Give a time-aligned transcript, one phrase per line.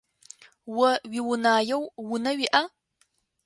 [0.87, 1.81] О уиунаеу
[2.13, 2.61] унэ уиӏа?